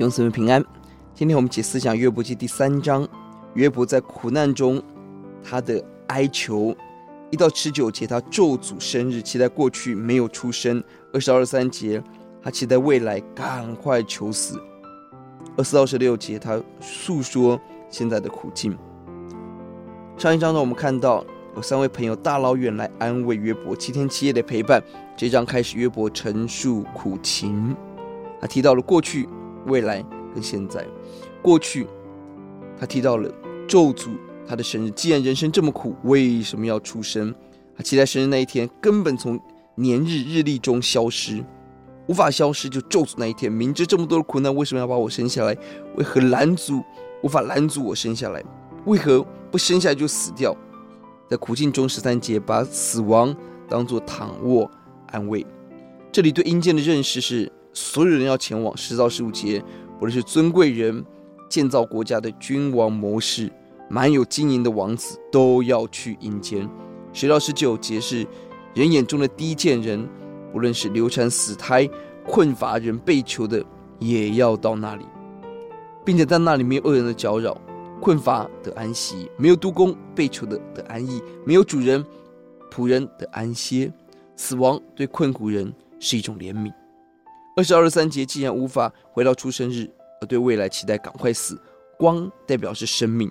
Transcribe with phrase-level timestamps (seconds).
[0.00, 0.64] 弟兄姊妹平安。
[1.14, 3.06] 今天我们解思想约伯记第三章，
[3.52, 4.82] 约伯在苦难中
[5.44, 6.74] 他的哀求。
[7.30, 10.82] 一到十九节，他咒诅生日，期待过去没有出生；
[11.12, 12.02] 二十二、三节，
[12.42, 14.58] 他期待未来赶快求死。
[15.58, 18.74] 二十四到十六节，他诉说现在的苦境。
[20.16, 21.22] 上一章呢，我们看到
[21.56, 24.82] 有三位朋友大老远来安慰约伯，七天七夜的陪伴。
[25.14, 27.76] 这章开始，约伯陈述苦情，
[28.40, 29.28] 他提到了过去、
[29.66, 30.86] 未来跟现在。
[31.42, 31.86] 过去，
[32.78, 33.32] 他提到了
[33.66, 34.10] 咒诅。
[34.46, 37.32] 他的生日，既然人生这么苦，为什么要出生？
[37.76, 39.38] 他期待生日那一天根本从
[39.76, 41.44] 年日日历中消失，
[42.08, 43.52] 无法消失，就咒诅那一天。
[43.52, 45.56] 明知这么多的苦难，为什么要把我生下来？
[45.94, 46.82] 为何拦阻？
[47.22, 48.42] 无法拦阻我生下来？
[48.86, 50.52] 为何不生下来就死掉？
[51.28, 53.32] 在苦境中，十三节把死亡
[53.68, 54.68] 当作躺卧
[55.12, 55.46] 安慰。
[56.10, 58.76] 这里对阴间的认识是：所有人要前往。
[58.76, 59.62] 十到十五节，
[59.98, 61.04] 不论是尊贵人、
[61.48, 63.50] 建造国家的君王谋士。
[63.92, 66.70] 蛮有经营的王子都要去阴间。
[67.12, 68.24] 十到十九节是
[68.72, 70.08] 人眼中的低贱人，
[70.54, 71.90] 无论是流产死胎、
[72.24, 73.60] 困乏人、被囚的，
[73.98, 75.04] 也要到那里，
[76.04, 77.60] 并且在那里没有恶人的搅扰，
[78.00, 82.06] 困乏得安息，没有督工，被囚的得安逸，没有主人，
[82.70, 83.92] 仆人得安歇。
[84.36, 86.72] 死亡对困苦人是一种怜悯。
[87.60, 89.86] 二十二、十三节既然无法回到出生日，
[90.22, 91.60] 而对未来期待赶快死，
[91.98, 93.30] 光代表是生命。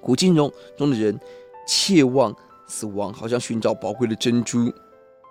[0.00, 1.18] 古今中中的人，
[1.66, 2.32] 切望
[2.68, 4.72] 死亡，好像寻找宝贵的珍珠，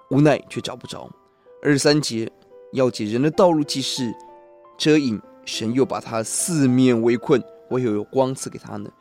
[0.10, 1.10] 无奈却找不着。
[1.62, 2.30] 二十三节
[2.73, 4.14] 要解人的道路既是
[4.78, 8.92] 遮影，神又把他四面围困，唯有有光赐给他呢？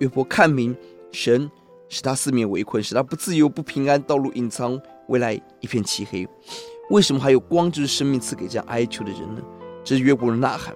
[0.00, 0.76] 约伯看明
[1.10, 1.50] 神
[1.88, 4.78] 使他四面围困，使他不自由不平安，道路隐藏，
[5.08, 6.28] 未来一片漆黑。
[6.90, 9.42] 为什么还有光就是生命赐给这样哀求的人呢？
[9.84, 10.74] 这是约伯的呐喊，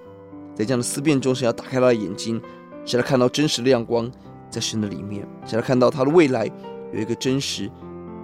[0.55, 2.41] 在这样的思辨中，神要打开他的眼睛，
[2.85, 4.11] 使他看到真实的亮光。
[4.49, 6.49] 在神的里面，想要看到他的未来
[6.93, 7.69] 有一个真实、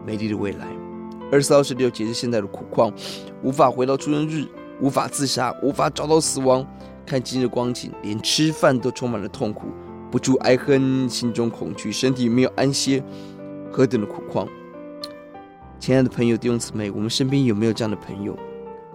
[0.06, 0.68] 美丽的未来。
[1.32, 2.92] 二十四、二十六节是现在的苦况，
[3.44, 4.48] 无法回到出生日，
[4.80, 6.66] 无法自杀，无法找到死亡。
[7.06, 9.68] 看今日光景，连吃饭都充满了痛苦，
[10.10, 13.04] 不住哀恨，心中恐惧，身体没有安歇，
[13.70, 14.48] 何等的苦况！
[15.86, 18.40] 亲爱的朋友弟兄姊妹，我们身边有没有这样的朋友？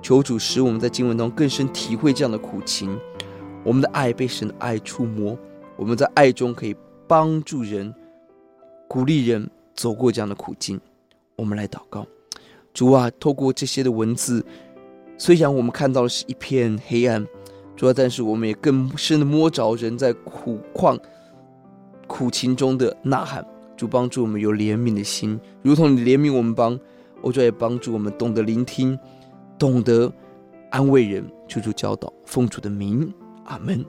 [0.01, 2.99] 求主使我们在经文中更深体会这样的苦情，
[3.63, 5.39] 我们的爱被神的爱触摸，
[5.77, 6.75] 我们在爱中可以。
[7.07, 7.95] 帮助人，
[8.89, 10.81] 鼓励人走过这样的苦境，
[11.37, 12.07] 我们来祷告。
[12.73, 14.43] 主啊，透过这些的文字，
[15.19, 17.27] 虽然我们看到的是一片黑暗，
[17.77, 20.99] 主啊，但是我们也更深的摸着人在苦况、
[22.07, 23.47] 苦情中的呐喊。
[23.79, 26.79] 主帮助我们有怜悯的心，如同你怜悯我们帮，
[27.23, 28.99] 我主也帮助我们懂得聆听，
[29.57, 30.13] 懂得
[30.71, 33.11] 安慰人，求主教导，奉主的名，
[33.45, 33.85] 阿门。